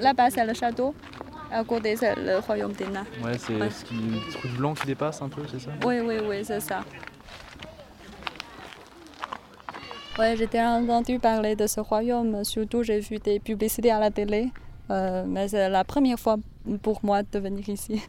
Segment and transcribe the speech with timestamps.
[0.00, 0.94] là-bas, c'est le château.
[1.50, 3.06] À côté, c'est le royaume des nains.
[3.24, 5.70] Ouais, c'est ce qui, le truc blanc qui dépasse un peu, c'est ça?
[5.84, 6.84] Oui, oui, oui, c'est ça.
[10.18, 14.10] Ouais, j'ai déjà entendu parler de ce royaume, surtout j'ai vu des publicités à la
[14.10, 14.50] télé,
[14.90, 16.36] euh, mais c'est la première fois
[16.82, 18.02] pour moi de venir ici.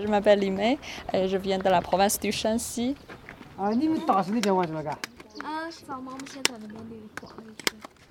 [0.00, 0.78] Je m'appelle Limé
[1.12, 2.96] et je viens de la province du Shanxi.
[3.56, 3.70] 啊，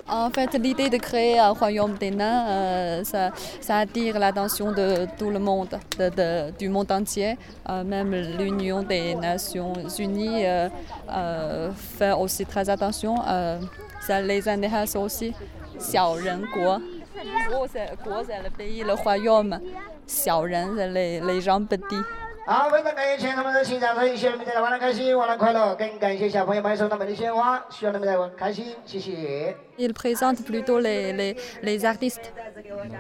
[0.08, 3.32] en fait, l'idée de créer un royaume des nains, euh, ça,
[3.78, 5.80] attire l'attention de tout le monde,
[6.60, 7.38] du monde entier.
[7.70, 13.16] Euh, même l'Union des Nations Unies euh, fait aussi très attention.
[14.02, 15.34] ça les intéresse aussi.
[15.78, 16.42] Xiao Ren
[17.72, 19.60] c'est le pays, le royaume.
[20.06, 20.90] Xiao c'est
[21.22, 22.04] les gens petits.
[22.47, 25.75] 好，非常感谢全他们的欣赏，所以希望你们在这玩得开心，玩得快乐。
[25.75, 29.55] 更感谢小朋友们送他们的鲜花，希望你们在玩开心，谢谢。
[29.77, 32.33] Il présente plutôt les, les, les artistes,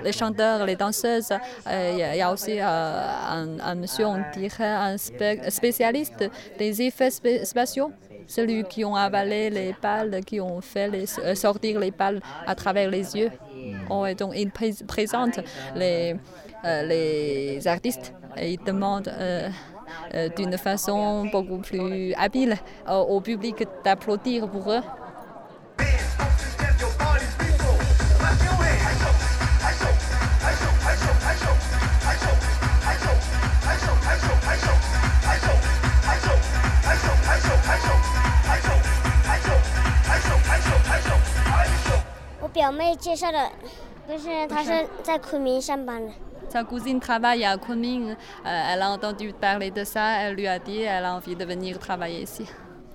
[0.04, 1.32] les chanteurs, les danseuses.
[1.66, 4.96] Euh, Il y, a- il y a aussi euh, un, un monsieur, on dirait un
[4.98, 7.90] spé- spécialiste des effets spé- spatiaux.
[8.26, 12.54] Celui qui ont avalé les balles, qui ont fait les- euh, sortir les balles à
[12.54, 13.30] travers les yeux.
[13.88, 15.40] Oh, et donc, il pré- présente
[15.74, 19.48] les, euh, les artistes et il demande euh,
[20.14, 22.56] euh, d'une façon beaucoup plus habile
[22.88, 24.82] euh, au public d'applaudir pour eux.
[42.40, 43.50] 我表妹介绍的，
[44.08, 46.10] 就是她是在昆明上班的。
[46.53, 48.11] Sa cousine travaille à Kunming.
[48.11, 48.15] Euh,
[48.45, 50.19] elle a entendu parler de ça.
[50.21, 52.45] Elle lui a dit elle a envie de venir travailler ici.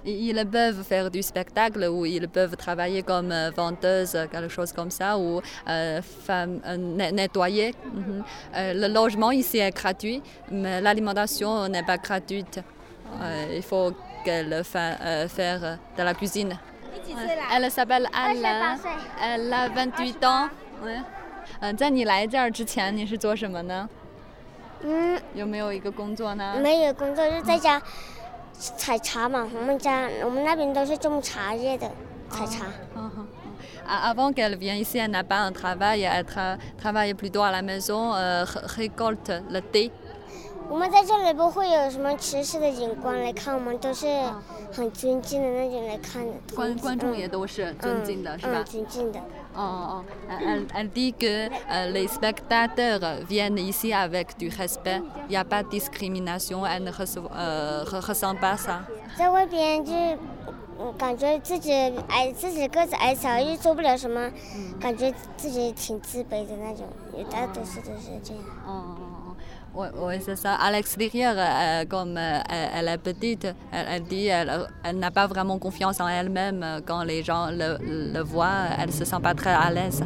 [0.05, 4.92] Ils peuvent faire du spectacle ou ils peuvent travailler comme euh, vendeuse, quelque chose comme
[4.92, 7.74] ça, ou euh, femme, euh, net- nettoyer.
[7.92, 8.24] Mhm.
[8.55, 12.61] Euh, le logement ici est gratuit, mais l'alimentation n'est pas gratuite.
[13.20, 13.91] Euh, il faut
[14.24, 16.57] qu'elle fasse euh, faire de la cuisine.
[17.57, 18.77] Elle s'appelle Anna.
[19.35, 20.47] Elle a 28 ans.
[20.85, 21.01] Ouais.
[21.61, 23.89] 嗯，在你来这儿之前，你是做什么呢？
[24.83, 26.57] 嗯，有没有一个工作呢？
[26.63, 27.83] 没有工作就在家
[28.53, 29.48] 采茶嘛。
[29.55, 31.91] 我们家我们那边都是种茶叶的，
[32.31, 32.64] 采茶。
[32.97, 33.25] Ah, ah, ah.
[34.13, 36.03] Avant qu'elle vienne ici, elle n'a pas un travail.
[36.03, 39.91] Elle tra- travaille plutôt à la maison, euh, ré- récolte le thé.
[40.69, 44.07] 我们在这里不会有什么歧视的眼光来看我们，都是
[44.73, 46.33] 很尊敬的那种来看的。
[46.55, 48.64] 观观众也都是尊敬的，是吧嗯，？
[48.64, 49.18] 尊敬的。
[49.55, 50.39] 哦哦 oh.
[50.74, 55.02] Elle dit que euh, les spectateurs viennent ici avec du respect.
[55.29, 56.64] Il n'y a pas discrimination.
[56.64, 58.83] Elle ne reçoit- euh, re- ressent pas ça.
[59.17, 59.92] 在外边就
[60.96, 61.73] 感觉自己
[62.08, 64.30] 矮，自己个子矮小，又做不了什么，
[64.79, 66.86] 感觉自己挺自卑的那种，
[67.17, 68.42] 有大多数都是这样。
[68.64, 68.85] Oh,
[69.74, 70.55] Oui, c'est ça.
[70.55, 75.58] À l'extérieur, euh, euh, comme euh, elle, est petite, elle, dit qu'elle n'a pas vraiment
[75.58, 76.80] confiance en elle-même.
[76.86, 80.02] Quand les gens le, voient, elle ne se sent pas très à l'aise.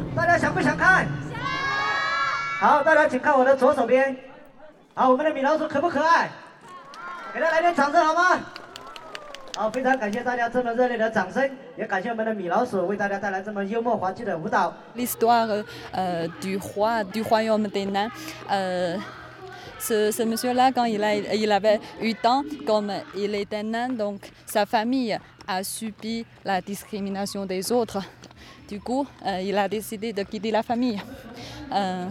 [14.95, 15.47] L'histoire
[16.41, 18.09] du roi du royaume des nains
[19.83, 21.03] ce, monsieur-là, quand il,
[21.51, 25.17] avait 8 ans, comme il était nain, donc sa famille
[25.47, 28.01] a subi la discrimination des autres.
[28.69, 31.01] Du coup, euh, il a décidé de quitter la famille.
[31.71, 32.07] Euh,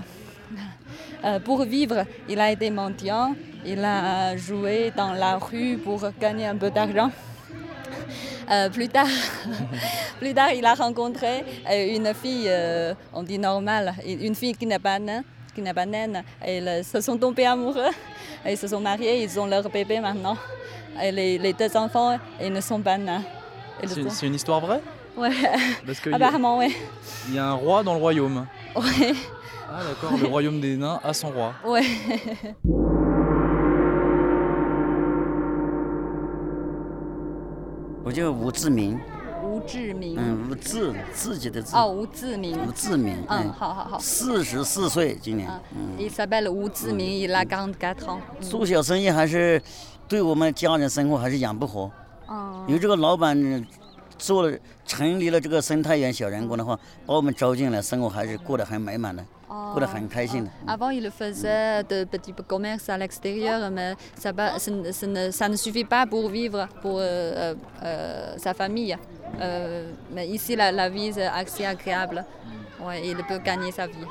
[1.24, 3.34] euh, pour vivre, il a été mendiant,
[3.64, 7.10] il a joué dans la rue pour gagner un peu d'argent.
[8.74, 9.06] Plus tard,
[10.20, 12.50] plus tard, il a rencontré une fille,
[13.14, 15.24] on dit normale, une fille qui n'est pas naine,
[15.54, 16.22] qui n'est pas naine.
[16.46, 17.90] Et ils se sont tombés amoureux,
[18.46, 20.37] ils se sont mariés, ils ont leur bébé maintenant.
[21.02, 23.22] Et les, les deux enfants, ils ne sont pas nains.
[24.10, 24.81] C'est une histoire vraie?
[25.16, 25.31] Ouais,
[25.87, 26.75] Parce a- apparemment, oui.
[27.28, 28.46] il y a un roi dans le royaume.
[28.76, 29.12] Ouais,
[29.70, 31.52] Ah d'accord, le royaume des nains a son roi.
[31.66, 31.82] ouais.
[39.67, 43.99] 志明，吴志明，嗯，吴志自己的志，哦，吴志明，吴志明，嗯，好好好。
[43.99, 45.50] 四十四岁今年
[46.11, 48.19] s'appelle Wu Ziming, il a 44 ans.
[48.41, 49.61] 做小生意还是
[50.09, 51.91] 对我们家人生活还是养不活。
[52.26, 53.67] 哦因为这个老板
[54.17, 59.25] 做了成立了这个生态园小人工的话，把我们招进来，生活还是过得很美满的。
[59.54, 59.75] Oh.
[59.76, 66.31] Ah, avant, il faisait de petits commerces à l'extérieur, mais ça, ne suffit pas pour
[66.31, 68.96] vivre pour euh, euh, euh, sa famille.
[70.14, 72.25] Mais ici, la, vie est assez agréable.
[73.04, 74.06] Il peut gagner sa vie.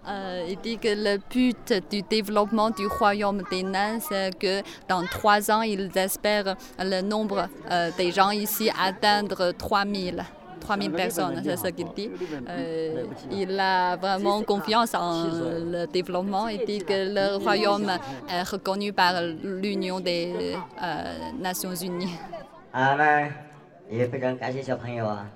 [0.06, 5.04] Euh, il dit que le but du développement du royaume des nains, c'est que dans
[5.06, 10.24] trois ans, ils espèrent le nombre euh, des gens ici atteindre 3000.
[10.58, 12.10] 3000 personnes, c'est ce qu'il dit.
[12.48, 16.48] Euh, il a vraiment confiance en le développement.
[16.48, 17.90] Il dit que le royaume
[18.28, 19.12] est reconnu par
[19.44, 22.18] l'Union des euh, Nations Unies.
[22.72, 23.28] 啊，那
[23.88, 25.30] 也非常感谢小朋友啊，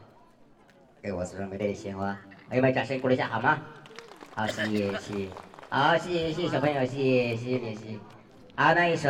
[1.00, 2.16] 给我说美丽的鲜花，
[2.48, 3.58] 朋友们掌声鼓励一下好吗？
[4.37, 5.29] 好，谢谢，谢谢，
[5.69, 7.99] 好，谢谢，谢谢小朋友，谢谢，谢谢你，谢谢。
[8.57, 9.09] 好，那一首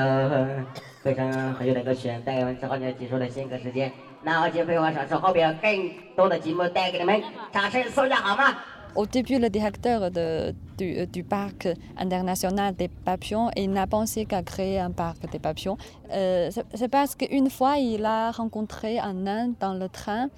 [1.02, 3.92] 非常很久的歌曲，带给我们之后呢结束了新歌时间。
[4.22, 8.56] 那我就废话少说，后边有更多的节目带给你们，掌声送一下好吗？
[8.96, 14.92] Au début, le directeur de- du, parc international des papillons, il n'a pensé qu'à créer un
[14.92, 15.78] parc des papillons.
[16.12, 20.30] Euh, c'est- parce qu'une fois, il a rencontré un nain dans le train.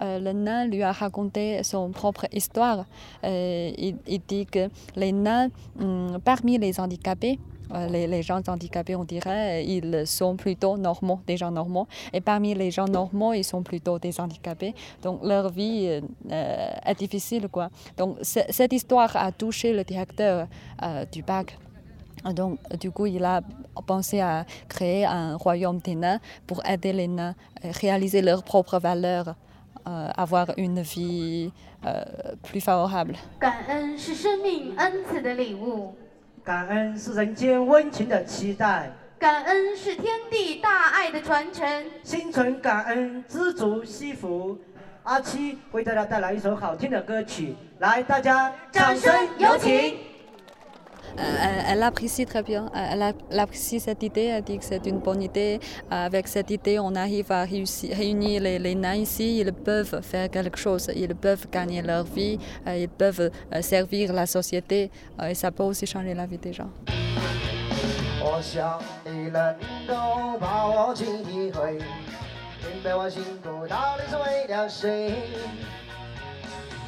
[0.00, 2.86] Euh, le nain lui a raconté son propre histoire.
[3.24, 5.48] Euh, il, dit que les nains,
[5.78, 7.55] hum, parmi les handicapés, euh,
[7.90, 11.86] les, les gens handicapés, on dirait, ils sont plutôt normaux, des gens normaux.
[12.12, 14.74] Et parmi les gens normaux, ils sont plutôt des handicapés.
[15.02, 17.48] Donc leur vie euh, euh, est difficile.
[17.48, 17.70] Quoi.
[17.96, 20.46] Donc cette histoire a touché le directeur
[20.82, 21.58] euh, du bac.
[22.32, 23.40] Donc, du coup, il a
[23.86, 28.78] pensé à créer un royaume des nains pour aider les nains à réaliser leurs propres
[28.78, 29.36] valeurs,
[29.86, 31.52] euh, avoir une vie
[31.84, 32.02] euh,
[32.42, 33.16] plus favorable.
[36.46, 38.88] 感恩是人间温情的期待，
[39.18, 41.84] 感恩是天地大爱的传承。
[42.04, 44.56] 心存感恩，知足惜福。
[45.02, 49.98] 阿七为大家带来一首好听的歌曲，来，大家掌声有请。
[51.17, 54.63] Euh, Elle, elle apprécie très bien, euh, elle, a- elle apprécie cette idée, elle dit que
[54.63, 55.59] c'est une bonne idée.
[55.91, 60.01] Euh, Avec cette idée, on arrive à réussir- réunir les, les nains ici, ils peuvent
[60.01, 64.89] faire quelque chose, ils peuvent gagner leur vie, euh, ils peuvent euh, servir la société
[65.21, 66.69] euh, et ça peut aussi changer la vie des gens.
[68.23, 69.55] 我想你能
[69.87, 75.13] 够把我情体会，明白我辛苦到底是为了谁。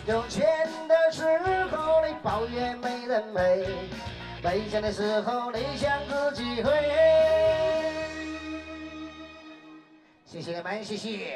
[0.05, 0.45] 有钱
[0.87, 1.23] 的时
[1.71, 3.65] 候你抱怨没人陪，
[4.43, 6.71] 没钱的时候你想自己会。
[10.25, 11.35] 谢谢你们，谢谢。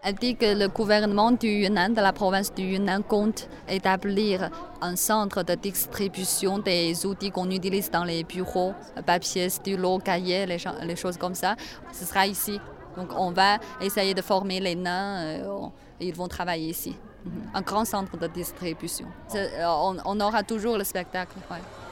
[0.00, 4.48] Elle dit que le gouvernement du Yunnan, de la province du Yunnan, compte établir
[4.80, 8.74] un centre de distribution des outils qu'on utilise dans les bureaux,
[9.04, 11.56] papier, stylo, cahier, les, cha- les choses comme ça.
[11.92, 12.60] Ce sera ici.
[12.96, 16.94] Donc on va essayer de former les nains euh, on- et ils vont travailler ici.
[17.25, 17.31] Mhm.
[17.53, 19.07] Un grand centre de distribution.
[19.35, 19.65] Euh,
[20.05, 21.35] On, aura toujours le spectacle,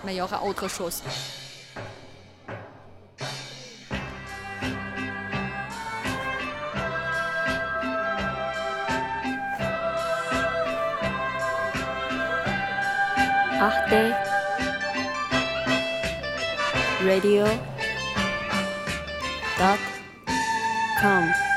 [0.03, 1.01] mais il y aura autre chose.
[13.61, 14.15] Arte
[17.05, 17.45] Radio
[19.59, 19.79] dot
[20.99, 21.50] com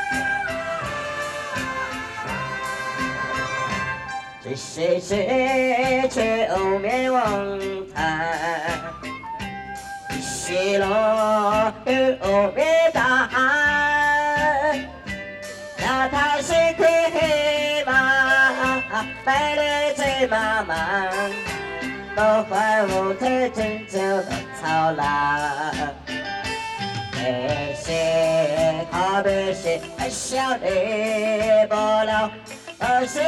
[4.44, 7.58] 这谁谁却后面望
[7.94, 8.78] 谈，
[10.20, 10.86] 西落
[12.20, 14.86] 后面大海，
[15.78, 17.90] 那他是黑马，
[19.24, 21.32] 白了最茫茫，
[22.14, 24.26] 都换我太真正的
[24.60, 25.02] 操劳。
[27.14, 29.80] 那些靠的是
[30.10, 30.66] 小的
[31.66, 32.30] 不了，
[32.78, 33.20] 而是